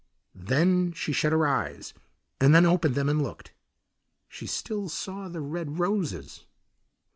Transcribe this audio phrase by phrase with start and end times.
[0.33, 1.93] Then she shut her eyes,
[2.39, 3.53] and then opened them and looked.
[4.27, 6.47] She still saw the red roses.